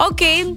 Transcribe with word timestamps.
Okej. 0.00 0.42
Okay. 0.42 0.54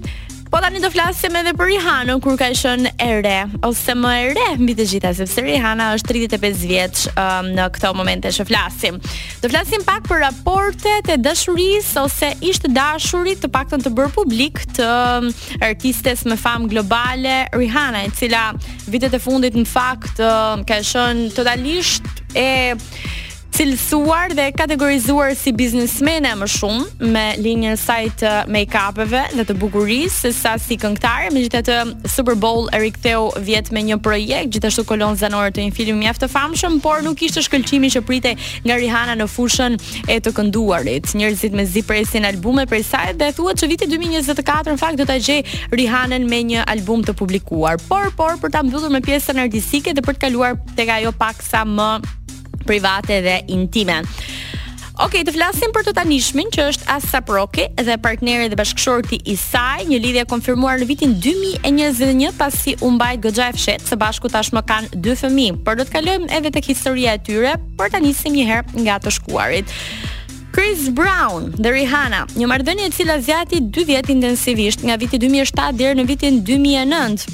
Po 0.52 0.58
tani 0.60 0.80
do 0.84 0.90
flasim 0.92 1.32
edhe 1.38 1.54
për 1.56 1.70
Rihanën 1.70 2.18
kur 2.20 2.34
ka 2.36 2.50
qenë 2.52 2.90
e 3.00 3.06
re 3.24 3.36
ose 3.64 3.94
më 3.96 4.10
e 4.12 4.26
re 4.36 4.48
mbi 4.60 4.74
të 4.76 4.84
gjitha 4.90 5.12
sepse 5.16 5.40
Rihana 5.46 5.86
është 5.96 6.16
35 6.28 6.66
vjeç 6.68 7.04
um, 7.14 7.48
në 7.56 7.68
këtë 7.72 7.92
moment 7.96 8.26
që 8.36 8.46
flasim. 8.50 8.98
Do 9.40 9.48
flasim 9.48 9.86
pak 9.86 10.04
për 10.10 10.20
raportet 10.26 11.08
e 11.08 11.16
dashurisë 11.22 12.02
ose 12.04 12.28
ish 12.50 12.60
të 12.66 12.74
dashurit 12.76 13.40
të 13.40 13.48
paktën 13.56 13.80
të 13.86 13.94
bërë 13.96 14.12
publik 14.18 14.60
të 14.76 14.90
um, 15.16 15.30
artistes 15.70 16.26
me 16.28 16.36
famë 16.36 16.68
globale 16.74 17.38
Rihana 17.56 18.04
e 18.04 18.12
cila 18.20 18.44
vitet 18.92 19.16
e 19.16 19.22
fundit 19.24 19.56
në 19.56 19.64
fakt 19.70 20.20
um, 20.20 20.66
ka 20.68 20.82
qenë 20.84 21.30
totalisht 21.40 22.10
e 22.36 22.50
cilësuar 23.54 24.32
dhe 24.34 24.48
kategorizuar 24.56 25.32
si 25.38 25.52
biznesmene 25.56 26.32
më 26.38 26.46
shumë 26.54 27.08
me 27.14 27.22
linjën 27.42 27.78
saj 27.80 28.06
të 28.20 28.30
make-upeve 28.54 29.22
dhe 29.36 29.44
të 29.48 29.56
bukurisë 29.60 30.18
se 30.20 30.30
sa 30.36 30.52
si 30.60 30.76
këngëtare, 30.80 31.32
megjithatë 31.34 31.78
Super 32.12 32.36
Bowl 32.38 32.68
e 32.74 32.80
riktheu 32.84 33.28
vjet 33.44 33.70
me 33.74 33.82
një 33.88 33.98
projekt, 34.04 34.52
gjithashtu 34.54 34.84
kolon 34.88 35.18
zanore 35.18 35.50
të 35.56 35.64
një 35.66 35.74
filmi 35.76 35.96
mjaft 36.04 36.24
të 36.24 36.30
famshëm, 36.34 36.78
por 36.84 37.02
nuk 37.04 37.22
ishte 37.26 37.42
shkëlqimi 37.46 37.90
që 37.96 38.04
pritej 38.08 38.36
nga 38.66 38.78
Rihanna 38.80 39.18
në 39.20 39.26
fushën 39.34 39.78
e 40.06 40.20
të 40.22 40.32
kënduarit. 40.36 41.10
Njerëzit 41.18 41.56
me 41.56 41.66
zi 41.66 41.82
presin 41.86 42.28
albume 42.30 42.68
për 42.70 42.84
saj 42.86 43.16
dhe 43.22 43.32
thuhet 43.36 43.64
që 43.64 43.70
viti 43.72 43.90
2024 43.92 44.70
në 44.76 44.80
fakt 44.84 45.02
do 45.02 45.08
ta 45.10 45.18
gjej 45.18 45.42
Rihanën 45.74 46.28
me 46.30 46.42
një 46.52 46.64
album 46.70 47.02
të 47.04 47.16
publikuar. 47.18 47.82
Por, 47.90 48.12
por 48.16 48.38
për 48.40 48.54
ta 48.54 48.62
mbyllur 48.64 48.94
me 48.94 49.02
pjesën 49.04 49.42
artistike 49.42 49.92
dhe 49.96 50.06
për 50.06 50.18
të 50.20 50.26
kaluar 50.28 50.56
tek 50.78 50.94
ajo 51.00 51.12
pak 51.18 51.42
sa 51.44 51.64
më 51.66 51.90
private 52.64 53.20
dhe 53.24 53.36
intime. 53.52 54.00
Ok, 55.00 55.14
të 55.24 55.32
flasim 55.32 55.70
për 55.72 55.86
të 55.86 55.94
tanishmin 55.96 56.50
që 56.52 56.64
është 56.74 56.88
Asa 56.92 57.22
Proki 57.24 57.64
dhe 57.78 57.94
partneri 58.04 58.50
dhe 58.52 58.56
bashkëshorti 58.58 59.22
i 59.32 59.34
saj, 59.40 59.86
një 59.88 60.00
lidhje 60.04 60.26
konfirmuar 60.28 60.80
në 60.82 60.88
vitin 60.90 61.14
2021 61.24 62.34
pasi 62.36 62.74
u 62.84 62.90
mbaj 62.98 63.14
gëgja 63.24 63.46
e 63.48 63.54
fshet, 63.56 63.86
së 63.88 63.96
bashku 64.02 64.28
tashmë 64.28 64.62
kanë 64.68 65.00
dy 65.06 65.14
fëmi, 65.16 65.48
por 65.64 65.78
do 65.80 65.86
të 65.88 65.94
kalojmë 65.94 66.28
edhe 66.36 66.52
të 66.52 66.64
historia 66.68 67.14
e 67.16 67.22
tyre, 67.30 67.54
por 67.80 67.88
të 67.88 68.02
një 68.34 68.46
herë 68.50 68.84
nga 68.84 68.98
të 69.00 69.14
shkuarit. 69.16 69.72
Chris 70.52 70.90
Brown 70.92 71.48
dhe 71.56 71.70
Rihanna, 71.72 72.26
një 72.36 72.48
marrëdhënie 72.50 72.90
e 72.90 72.92
cila 72.92 73.20
zgjati 73.22 73.62
2 73.70 73.84
vjet 73.86 74.08
intensivisht 74.12 74.84
nga 74.84 74.98
viti 75.00 75.16
2007 75.16 75.78
deri 75.78 75.96
në 76.00 76.04
vitin 76.10 76.42
2009. 76.42 77.24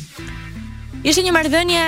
Ishte 1.03 1.25
një 1.25 1.33
marrëdhënie 1.35 1.85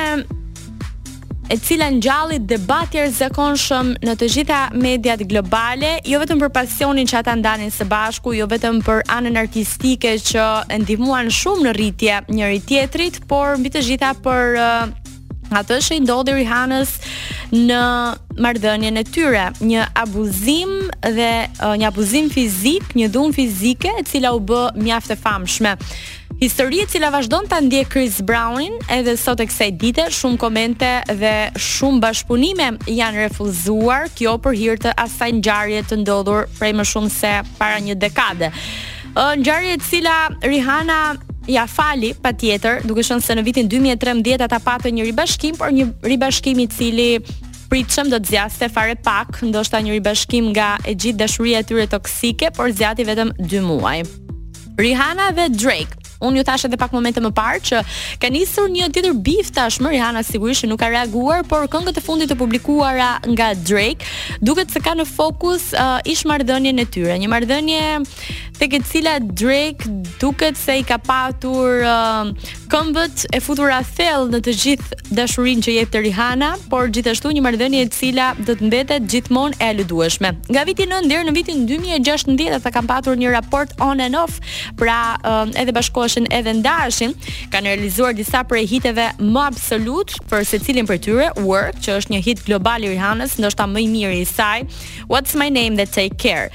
e 1.49 1.57
cila 1.57 1.89
ngjalli 1.97 2.43
debatje 2.45 3.07
zakonshëm 3.17 3.95
në 4.05 4.15
të 4.21 4.27
gjitha 4.35 4.59
mediat 4.77 5.23
globale, 5.31 5.95
jo 6.05 6.21
vetëm 6.21 6.43
për 6.45 6.51
pasionin 6.53 7.09
që 7.09 7.23
ata 7.23 7.35
ndanin 7.41 7.73
së 7.73 7.87
bashku, 7.89 8.35
jo 8.37 8.47
vetëm 8.51 8.83
për 8.85 9.01
anën 9.15 9.41
artistike 9.41 10.17
që 10.29 10.45
ndihmuan 10.85 11.33
shumë 11.33 11.69
në 11.71 11.75
rritje 11.81 12.21
njëri 12.29 12.61
tjetrit, 12.69 13.23
por 13.31 13.57
mbi 13.63 13.73
të 13.73 13.85
gjitha 13.89 14.13
për 14.25 14.59
uh, 14.61 14.89
atë 15.63 15.81
që 15.89 15.97
i 16.01 16.05
ndodhi 16.05 16.37
Rihanës 16.43 16.97
në 17.57 17.83
marrëdhënien 18.43 18.97
e 19.01 19.05
tyre, 19.07 19.49
një 19.61 19.85
abuzim 19.99 20.73
dhe 21.03 21.29
uh, 21.61 21.75
një 21.81 21.89
abuzim 21.91 22.29
fizik, 22.33 22.95
një 22.99 23.09
dhunë 23.15 23.37
fizike 23.37 23.93
e 24.01 24.05
cila 24.09 24.35
u 24.37 24.41
bë 24.43 24.61
mjaft 24.79 25.13
e 25.15 25.19
famshme. 25.19 25.75
Historia 26.39 26.85
e 26.85 26.91
cila 26.93 27.11
vazhdon 27.11 27.49
ta 27.51 27.59
ndiej 27.65 27.89
Chris 27.91 28.21
Brownin 28.23 28.77
edhe 28.95 29.17
sot 29.19 29.41
e 29.43 29.47
kësaj 29.51 29.73
dite, 29.81 30.05
shumë 30.15 30.39
komente 30.41 30.91
dhe 31.19 31.33
shumë 31.59 32.03
bashkëpunime 32.05 32.69
janë 32.95 33.25
refuzuar 33.27 34.07
kjo 34.19 34.37
për 34.45 34.59
hir 34.61 34.79
të 34.85 34.93
asaj 35.03 35.33
ngjarje 35.41 35.83
të 35.91 35.99
ndodhur 36.05 36.47
prej 36.61 36.77
më 36.79 36.87
shumë 36.93 37.13
se 37.17 37.33
para 37.59 37.81
një 37.83 37.99
dekade. 38.05 38.53
Uh, 39.19 39.35
ngjarje 39.41 39.75
e 39.75 39.83
cila 39.89 40.15
Rihanna 40.45 41.01
ja 41.49 41.65
fali 41.65 42.13
pa 42.21 42.31
tjetër, 42.37 42.83
duke 42.85 43.03
qenë 43.03 43.25
se 43.25 43.35
në 43.39 43.43
vitin 43.47 43.69
2013 43.73 44.45
ata 44.47 44.61
patë 44.61 44.93
një 44.95 45.09
ribashkim, 45.11 45.57
por 45.57 45.73
një 45.73 45.89
ribashkim 46.05 46.61
i 46.61 46.69
cili 46.71 47.11
pritshëm 47.69 48.09
do 48.13 48.19
të 48.21 48.33
zjaste 48.33 48.69
fare 48.73 48.97
pak, 49.05 49.43
ndoshta 49.45 49.81
një 49.85 49.99
ribashkim 49.99 50.51
nga 50.55 50.75
e 50.89 50.95
gjithë 50.97 51.21
dashuria 51.21 51.63
e 51.63 51.69
tyre 51.69 51.87
toksike, 51.93 52.51
por 52.57 52.73
zjati 52.73 53.05
vetëm 53.09 53.35
2 53.45 53.65
muaj. 53.69 54.01
Rihanna 54.79 55.31
dhe 55.37 55.49
Drake 55.55 55.97
Unë 56.19 56.41
ju 56.41 56.43
thash 56.49 56.65
edhe 56.67 56.75
pak 56.75 56.91
momente 56.91 57.23
më 57.23 57.29
parë 57.31 57.59
që 57.69 57.79
ka 58.19 58.27
nisur 58.35 58.65
një 58.75 58.89
tjetër 58.91 59.13
bif 59.27 59.53
tash 59.55 59.77
më 59.85 59.93
Rihana 59.93 60.25
sigurisht 60.27 60.67
nuk 60.67 60.81
ka 60.83 60.89
reaguar, 60.91 61.45
por 61.47 61.69
këngët 61.71 62.01
e 62.01 62.03
fundit 62.03 62.31
të 62.31 62.35
publikuara 62.41 63.21
nga 63.23 63.53
Drake 63.55 64.03
duket 64.43 64.75
se 64.75 64.83
ka 64.83 64.97
në 64.99 65.07
fokus 65.07 65.69
uh, 65.79 66.01
ish 66.03 66.25
marrëdhënien 66.27 66.83
e 66.83 66.87
tyre, 66.91 67.15
një 67.23 67.31
marrëdhënie 67.31 67.85
tek 68.59 68.75
e 68.75 68.81
cila 68.91 69.19
Drake 69.21 69.83
duket 70.19 70.57
se 70.59 70.75
i 70.81 70.83
ka 70.83 70.99
patur 70.99 71.83
um, 71.87 72.31
këmbët 72.69 73.25
e 73.33 73.39
futura 73.41 73.79
thell 73.87 74.27
në 74.33 74.41
të 74.45 74.55
gjithë 74.63 74.99
dashurinë 75.15 75.63
që 75.65 75.75
jep 75.77 75.93
të 75.95 76.01
Rihanna, 76.05 76.49
por 76.69 76.91
gjithashtu 76.93 77.31
një 77.33 77.45
marrëdhënie 77.47 77.85
e 77.87 77.89
cila 77.95 78.33
do 78.43 78.57
të 78.59 78.67
mbetet 78.69 79.07
gjithmonë 79.09 79.57
e 79.63 79.69
aludueshme. 79.73 80.35
Nga 80.53 80.65
viti 80.69 80.87
9 80.91 81.07
deri 81.11 81.29
në 81.31 81.35
vitin 81.39 81.63
2016 81.71 82.53
ata 82.59 82.73
kanë 82.75 82.91
patur 82.91 83.17
një 83.21 83.31
raport 83.33 83.73
on 83.85 84.03
and 84.05 84.19
off, 84.19 84.37
pra 84.77 85.15
uh, 85.23 85.47
edhe 85.57 85.73
bashkoshin 85.79 86.27
edhe 86.35 86.53
ndashin, 86.59 87.15
kanë 87.55 87.71
realizuar 87.73 88.13
disa 88.19 88.43
prej 88.49 88.67
hiteve 88.75 89.07
më 89.23 89.47
absolut 89.47 90.17
për 90.31 90.45
secilin 90.51 90.89
për 90.91 91.01
tyre, 91.07 91.31
Work, 91.49 91.79
që 91.85 91.95
është 92.03 92.13
një 92.17 92.21
hit 92.27 92.43
global 92.45 92.85
i 92.85 92.91
Rihannës, 92.93 93.37
ndoshta 93.41 93.65
më 93.71 93.85
i 93.87 93.89
miri 93.95 94.19
i 94.27 94.29
saj, 94.29 94.67
What's 95.09 95.37
My 95.39 95.49
Name 95.49 95.79
dhe 95.81 95.87
Take 95.87 96.19
Care. 96.21 96.51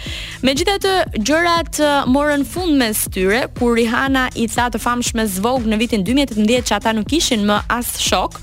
Megjithatë, 0.46 0.92
gjërat 1.24 1.80
uh, 1.82 1.93
morën 2.08 2.46
fund 2.46 2.76
me 2.78 2.90
styre 2.94 3.44
kur 3.58 3.76
Rihanna 3.78 4.28
i 4.40 4.48
tha 4.50 4.70
të 4.74 4.82
famshme 4.82 5.26
Zvog 5.30 5.66
në 5.70 5.78
vitin 5.82 6.04
2018 6.06 6.66
që 6.70 6.76
ata 6.80 6.94
nuk 6.98 7.12
ishin 7.14 7.46
më 7.46 7.60
as 7.74 7.94
shok. 8.02 8.40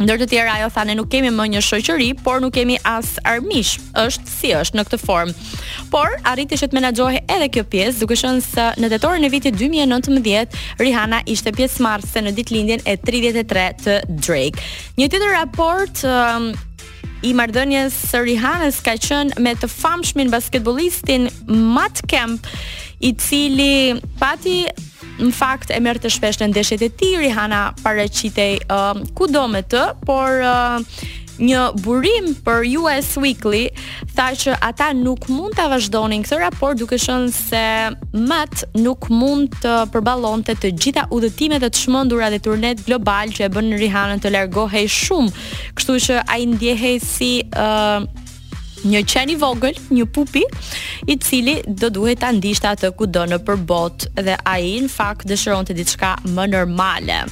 Ndër 0.00 0.22
të 0.22 0.26
tjerë 0.32 0.52
ajo 0.54 0.70
thane 0.72 0.94
nuk 0.96 1.10
kemi 1.12 1.28
më 1.34 1.44
një 1.52 1.60
shoqëri, 1.60 2.06
por 2.24 2.40
nuk 2.40 2.54
kemi 2.56 2.78
as 2.88 3.12
armish. 3.28 3.74
Është 4.00 4.30
si 4.32 4.52
është 4.56 4.78
në 4.78 4.84
këtë 4.88 4.98
formë. 5.02 5.34
Por 5.92 6.14
arriti 6.30 6.56
që 6.56 6.70
të 6.72 6.78
menaxhohej 6.78 7.20
edhe 7.36 7.50
kjo 7.52 7.66
pjesë, 7.74 7.98
duke 8.00 8.16
qenë 8.16 8.44
se 8.46 8.68
në 8.80 8.90
tetorin 8.94 9.28
e 9.28 9.30
vitit 9.34 9.60
2019 9.60 10.56
Rihanna 10.80 11.20
ishte 11.28 11.52
pjesëmarrëse 11.52 12.24
në 12.24 12.32
ditëlindjen 12.38 12.86
e 12.88 12.96
33 13.04 13.68
të 13.84 13.98
Drake. 14.24 14.64
Një 14.96 15.10
tjetër 15.12 15.36
raport 15.36 16.04
um, 16.08 16.50
i 17.26 17.32
marrëdhënies 17.36 17.94
së 18.10 18.20
Rihanës 18.24 18.78
ka 18.84 18.94
qenë 19.08 19.40
me 19.44 19.52
të 19.60 19.68
famshmin 19.70 20.30
basketbollistin 20.32 21.28
Matt 21.50 22.02
Kemp, 22.08 22.46
i 23.00 23.14
cili 23.16 23.96
pati 24.20 24.62
në 25.20 25.30
fakt 25.36 25.70
e 25.72 25.78
merrte 25.84 26.08
shpesh 26.12 26.38
në 26.42 26.50
ndeshjet 26.54 26.82
e 26.86 26.90
tij 27.00 27.16
Rihana 27.22 27.62
paraqitej 27.78 28.58
uh, 28.70 28.90
kudo 29.18 29.46
me 29.52 29.60
të, 29.68 29.82
por 30.08 30.40
uh, 30.44 30.98
një 31.40 31.60
burim 31.82 32.30
për 32.44 32.64
US 32.82 33.14
Weekly 33.20 33.62
tha 34.16 34.30
që 34.42 34.56
ata 34.66 34.90
nuk 34.96 35.28
mund 35.32 35.56
të 35.56 35.66
vazhdonin 35.72 36.24
këtë 36.24 36.38
raport 36.42 36.78
duke 36.80 36.98
shënë 37.00 37.32
se 37.32 37.64
mat 38.20 38.64
nuk 38.76 39.08
mund 39.12 39.56
të 39.64 39.74
përbalon 39.94 40.44
të 40.46 40.74
gjitha 40.76 41.06
udhëtime 41.16 41.60
dhe 41.62 41.70
të 41.72 41.84
shmëndura 41.84 42.30
dhe 42.34 42.40
turnet 42.44 42.82
global 42.86 43.32
që 43.36 43.46
e 43.48 43.52
bënë 43.56 43.78
në 43.80 44.18
të 44.24 44.32
largohej 44.34 44.84
shumë 44.88 45.30
kështu 45.78 45.98
që 46.06 46.18
a 46.26 46.36
i 46.42 46.48
ndjehej 46.52 46.96
si 47.04 47.30
uh, 47.56 48.02
një 48.90 49.02
qeni 49.08 49.34
vogël 49.40 49.76
një 49.92 50.04
pupi 50.16 50.44
i 51.12 51.16
cili 51.20 51.58
do 51.68 51.88
duhet 51.90 52.20
të 52.22 52.30
andishta 52.34 52.74
të 52.80 52.92
kudonë 53.00 53.40
për 53.48 53.60
botë 53.70 54.12
dhe 54.28 54.36
a 54.44 54.58
i 54.64 54.76
në 54.84 54.92
fakt 54.94 55.28
dëshironte 55.30 55.72
të 55.72 55.80
ditë 55.82 55.96
shka 55.96 56.12
më 56.36 56.48
normale. 56.52 57.22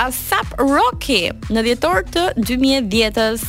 ASAP 0.00 0.48
Rocky 0.58 1.26
në 1.52 1.62
dhjetor 1.68 2.06
të 2.12 2.20
2010-ës. 2.38 3.42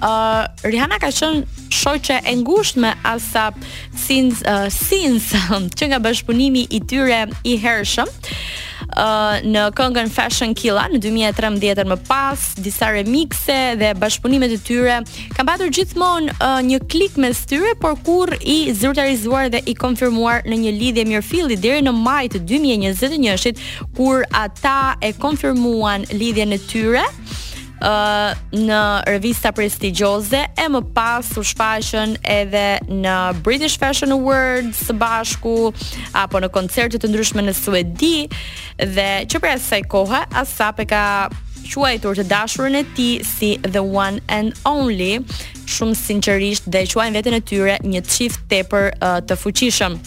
Uh, 0.00 0.46
Rihanna 0.70 0.96
ka 1.02 1.10
qënë 1.12 1.68
shoqe 1.74 2.20
e 2.30 2.34
ngusht 2.40 2.78
me 2.80 2.92
ASAP 3.10 3.58
since, 3.98 4.40
uh, 4.46 4.70
since 4.72 5.34
që 5.76 5.90
nga 5.92 5.98
bashkëpunimi 6.06 6.62
i 6.70 6.80
tyre 6.88 7.24
i 7.44 7.58
hershëm 7.62 8.08
në 8.94 9.62
këngën 9.78 10.08
Fashion 10.12 10.54
Killa 10.56 10.88
në 10.90 11.00
2013 11.34 11.84
më 11.88 11.96
pas, 12.08 12.38
disa 12.64 12.88
remikse 12.94 13.56
dhe 13.80 13.92
bashkëpunimet 14.00 14.50
e 14.50 14.58
tyre. 14.66 14.98
Kam 15.36 15.46
patur 15.48 15.70
gjithmonë 15.74 16.34
uh, 16.40 16.58
një 16.66 16.80
klik 16.90 17.16
me 17.20 17.30
styre 17.36 17.74
por 17.80 17.96
kur 18.06 18.34
i 18.40 18.72
zyrtarizuar 18.74 19.50
dhe 19.54 19.60
i 19.70 19.74
konfirmuar 19.78 20.42
në 20.48 20.56
një 20.64 20.72
lidhje 20.80 21.04
mirëfilli 21.10 21.56
deri 21.62 21.82
në 21.86 21.92
maj 21.96 22.24
të 22.32 22.42
2021-shit, 22.50 23.60
kur 23.96 24.24
ata 24.32 24.96
e 25.04 25.12
konfirmuan 25.20 26.04
lidhjen 26.10 26.52
e 26.52 26.58
tyre, 26.70 27.04
në 27.82 28.80
revista 29.08 29.52
prestigjioze 29.56 30.44
e 30.60 30.66
më 30.70 30.82
pas 30.94 31.26
u 31.36 31.40
shfaqën 31.46 32.16
edhe 32.28 32.64
në 32.90 33.14
British 33.44 33.78
Fashion 33.80 34.12
Awards 34.16 34.82
së 34.88 34.92
bashku 35.00 35.70
apo 36.18 36.40
në 36.44 36.48
koncerte 36.54 36.98
të 37.02 37.08
ndryshme 37.10 37.42
në 37.46 37.52
Suedi 37.56 38.26
dhe 38.80 39.08
që 39.30 39.40
për 39.42 39.54
asaj 39.56 39.82
kohë 39.92 40.24
Asap 40.42 40.80
e 40.80 40.86
ka 40.92 41.04
quajtur 41.72 42.16
të 42.20 42.24
dashurën 42.30 42.76
e 42.76 42.84
tij 42.94 43.24
si 43.28 43.54
the 43.62 43.82
one 43.82 44.20
and 44.28 44.52
only 44.66 45.20
shumë 45.70 45.94
sinqerisht 46.00 46.64
dhe 46.72 46.84
quajnë 46.90 47.14
veten 47.20 47.34
e 47.34 47.40
tyre 47.46 47.78
një 47.84 48.02
çift 48.08 48.44
tepër 48.50 48.92
të 49.28 49.36
fuqishëm. 49.42 49.98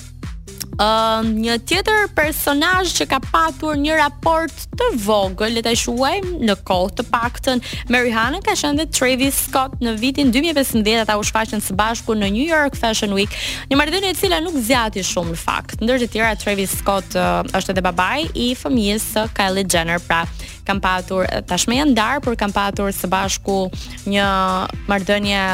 Um, 0.82 1.28
një 1.38 1.60
tjetër 1.70 2.08
personazh 2.18 2.96
që 2.98 3.06
ka 3.12 3.20
patur 3.28 3.76
një 3.78 3.94
raport 4.00 4.54
të 4.74 4.88
vogël, 5.06 5.54
le 5.54 5.62
ta 5.66 5.70
shuajmë 5.78 6.48
në 6.50 6.56
kohë 6.66 6.96
të 6.98 7.06
paktën, 7.12 7.62
Mary 7.94 8.08
Rihanna 8.10 8.40
ka 8.42 8.56
qenë 8.58 8.82
dhe 8.82 8.86
Travis 8.90 9.38
Scott 9.46 9.84
në 9.86 9.94
vitin 10.02 10.32
2015 10.34 11.04
ata 11.04 11.20
u 11.22 11.26
shfaqën 11.28 11.62
së 11.62 11.78
bashku 11.78 12.16
në 12.18 12.32
New 12.34 12.48
York 12.50 12.78
Fashion 12.80 13.14
Week, 13.14 13.30
një 13.70 13.78
marrëdhënie 13.78 14.16
e 14.16 14.18
cila 14.18 14.42
nuk 14.42 14.58
zgjati 14.66 15.06
shumë 15.06 15.36
në 15.36 15.42
fakt. 15.44 15.76
Ndër 15.86 16.02
të 16.02 16.10
tjera 16.16 16.34
Travis 16.42 16.74
Scott 16.80 17.14
uh, 17.22 17.46
është 17.54 17.76
edhe 17.78 17.86
babai 17.92 18.24
i 18.34 18.50
fëmijës 18.58 19.06
së 19.14 19.28
Kylie 19.38 19.68
Jenner, 19.70 20.02
pra 20.10 20.24
kam 20.66 20.80
patur 20.82 21.28
tashmë 21.52 21.78
janë 21.82 21.92
ndar, 21.94 22.20
por 22.26 22.34
kam 22.40 22.54
patur 22.56 22.90
së 22.96 23.10
bashku 23.14 23.68
një 24.10 24.26
marrëdhënie 24.90 25.46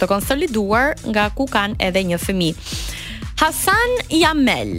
të 0.00 0.08
konsoliduar 0.08 0.94
nga 1.12 1.28
ku 1.36 1.44
kanë 1.50 1.76
edhe 1.90 2.06
një 2.08 2.22
fëmijë. 2.24 3.00
Hasan 3.42 3.96
Jamel. 4.06 4.78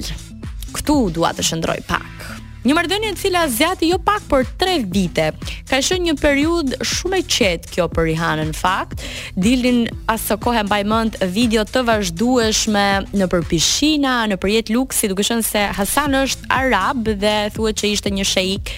Ktu 0.71 0.93
dua 1.11 1.33
të 1.35 1.43
shndroj 1.43 1.81
pak. 1.83 2.21
Një 2.63 2.75
marrëdhënie 2.77 3.09
e 3.11 3.15
cila 3.19 3.41
zgjati 3.51 3.89
jo 3.89 3.97
pak 3.99 4.23
por 4.31 4.45
3 4.61 4.85
vite. 4.93 5.25
Ka 5.67 5.81
qenë 5.83 5.97
një 6.05 6.13
periudhë 6.21 6.79
shumë 6.87 7.19
e 7.19 7.25
qetë 7.35 7.73
kjo 7.73 7.89
për 7.91 8.07
Rihanën 8.13 8.47
në 8.53 8.55
fakt. 8.55 9.03
Dilin 9.35 9.81
asë 10.15 10.37
kohë 10.47 10.63
mbaj 10.69 10.79
mend 10.93 11.19
video 11.35 11.67
të 11.67 11.83
vazhdueshme 11.89 12.85
në 13.11 13.27
përpishina, 13.35 14.15
në 14.31 14.39
përjet 14.39 14.71
luksi, 14.71 15.11
duke 15.11 15.27
qenë 15.27 15.43
se 15.43 15.65
Hasan 15.81 16.15
është 16.23 16.47
arab 16.61 17.03
dhe 17.19 17.35
thuhet 17.57 17.83
që 17.83 17.91
ishte 17.97 18.15
një 18.15 18.29
sheik 18.31 18.71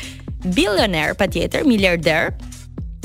bilioner 0.50 1.14
patjetër, 1.14 1.62
miliarder, 1.70 2.34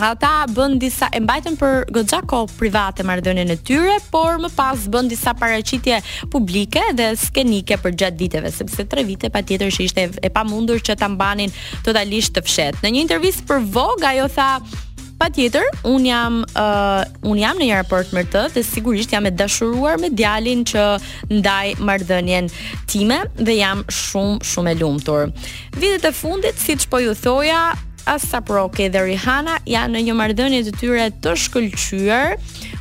Ata 0.01 0.45
bën 0.51 0.75
disa 0.81 1.11
e 1.13 1.21
mbajtën 1.21 1.57
për 1.61 1.83
goxha 1.93 2.21
kohë 2.25 2.55
private 2.57 3.05
marrëdhënien 3.05 3.51
e 3.53 3.57
tyre, 3.69 3.97
por 4.13 4.39
më 4.41 4.49
pas 4.57 4.87
bën 4.93 5.09
disa 5.11 5.35
paraqitje 5.37 5.99
publike 6.33 6.81
dhe 6.97 7.11
skenike 7.21 7.77
për 7.83 7.97
gjatë 8.03 8.21
viteve, 8.25 8.53
sepse 8.55 8.87
tre 8.89 9.05
vite 9.05 9.29
patjetër 9.35 9.69
që 9.77 9.85
ishte 9.91 10.07
e 10.25 10.31
pamundur 10.33 10.81
që 10.81 10.97
ta 11.03 11.09
mbanin 11.13 11.53
totalisht 11.85 12.33
të 12.39 12.45
fshet. 12.49 12.79
Në 12.85 12.95
një 12.97 13.03
intervistë 13.05 13.47
për 13.51 13.67
Vogue 13.77 14.09
ajo 14.15 14.29
tha 14.37 14.53
Pa 15.21 15.27
tjetër, 15.29 15.67
unë 15.85 16.07
jam, 16.09 16.37
uh, 16.57 17.03
un 17.29 17.37
jam 17.37 17.59
në 17.61 17.67
një 17.69 17.75
raport 17.83 18.09
mërë 18.17 18.31
të 18.33 18.45
dhe 18.55 18.63
sigurisht 18.65 19.13
jam 19.13 19.27
e 19.29 19.33
dashuruar 19.37 19.99
me 20.01 20.09
djalin 20.17 20.63
që 20.67 20.85
ndaj 21.43 21.75
mardënjen 21.85 22.49
time 22.89 23.19
dhe 23.37 23.59
jam 23.59 23.85
shumë, 23.93 24.39
shumë 24.55 24.73
e 24.73 24.81
lumëtur. 24.81 25.29
Vidit 25.77 26.09
e 26.09 26.15
fundit, 26.17 26.57
si 26.65 26.73
që 26.81 26.89
po 26.89 27.03
ju 27.05 27.13
thoja, 27.21 27.67
ASAP 28.07 28.51
dhe 28.93 29.03
Rihanna 29.05 29.59
janë 29.69 29.97
në 29.99 30.03
një 30.09 30.15
marrëdhënie 30.19 30.61
të 30.67 30.73
tyre 30.81 31.07
të 31.23 31.33
shkëlqyer 31.45 32.35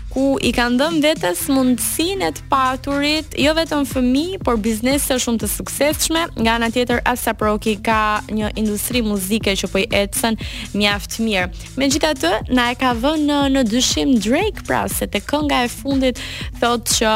ku 0.10 0.24
i 0.42 0.50
kanë 0.56 0.80
dhënë 0.80 1.02
vetes 1.04 1.42
mundësinë 1.54 2.30
të 2.40 2.46
paturit 2.50 3.36
jo 3.38 3.52
vetëm 3.54 3.84
fëmijë, 3.86 4.40
por 4.42 4.58
biznese 4.58 5.20
shumë 5.22 5.44
të 5.44 5.50
suksesshme. 5.54 6.24
Nga 6.40 6.56
ana 6.56 6.70
tjetër, 6.74 7.04
ASAP 7.10 7.44
ka 7.86 8.00
një 8.32 8.54
industri 8.58 9.04
muzike 9.06 9.54
që 9.56 9.70
po 9.70 9.82
i 9.82 9.86
ecën 9.86 10.40
mjaft 10.74 11.20
mirë. 11.22 11.50
Megjithatë, 11.78 12.34
na 12.58 12.72
e 12.74 12.80
ka 12.82 12.96
vënë 12.98 13.26
në, 13.30 13.40
në 13.54 13.64
dyshim 13.70 14.16
Drake 14.26 14.66
pra 14.66 14.88
se 14.90 15.06
te 15.08 15.22
kënga 15.22 15.62
e 15.66 15.70
fundit 15.70 16.22
thotë 16.58 16.98
që 16.98 17.14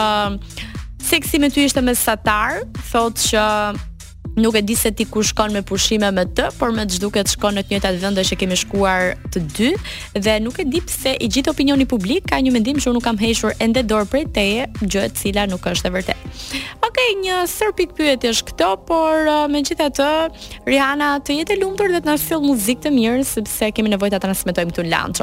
seksi 1.03 1.39
me 1.41 1.49
ty 1.51 1.65
ishte 1.65 1.81
me 1.83 1.95
satar, 1.97 2.61
thotë 2.91 3.27
që 3.29 3.47
nuk 4.35 4.55
e 4.55 4.61
di 4.63 4.73
se 4.75 4.91
ti 4.93 5.05
ku 5.05 5.21
shkon 5.21 5.51
me 5.53 5.61
pushime 5.61 6.09
me 6.11 6.23
të, 6.25 6.47
por 6.57 6.71
më 6.73 6.85
duket 6.97 7.29
shkon 7.29 7.55
në 7.59 7.63
të 7.67 7.73
njëjtat 7.75 7.99
vende 8.01 8.23
që 8.25 8.37
kemi 8.41 8.57
shkuar 8.63 9.11
të 9.33 9.41
dy 9.53 9.69
dhe 10.25 10.37
nuk 10.41 10.57
e 10.59 10.65
di 10.65 10.81
pse 10.81 11.13
i 11.21 11.29
gjithë 11.29 11.53
opinioni 11.53 11.85
publik 11.85 12.25
ka 12.31 12.39
një 12.41 12.53
mendim 12.55 12.79
që 12.81 12.89
unë 12.89 12.97
nuk 12.97 13.05
kam 13.05 13.19
hequr 13.21 13.53
ende 13.61 13.83
dorë 13.85 14.09
prej 14.11 14.23
teje, 14.35 14.65
gjë 14.81 15.03
e 15.07 15.11
cila 15.19 15.45
nuk 15.51 15.67
është 15.69 15.89
e 15.89 15.93
vërtetë. 15.97 16.33
Okej, 16.87 17.11
një 17.21 17.37
sër 17.49 17.73
pik 17.77 17.93
pyetjesh 17.97 18.43
këto, 18.49 18.71
por 18.89 19.29
uh, 19.29 19.43
megjithatë 19.53 20.09
Rihana 20.67 21.13
të 21.23 21.39
jetë 21.41 21.53
e 21.53 21.61
lumtur 21.61 21.93
dhe 21.93 22.01
të 22.03 22.09
na 22.09 22.17
sjell 22.21 22.41
muzikë 22.47 22.87
të 22.87 22.95
mirë 22.97 23.27
sepse 23.35 23.69
kemi 23.77 23.93
nevojë 23.93 24.15
ta 24.17 24.23
transmetojmë 24.25 24.73
këtu 24.73 24.89
në 24.89 24.93
lanç. 24.97 25.21